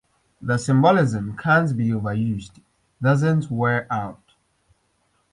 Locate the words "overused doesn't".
1.89-3.51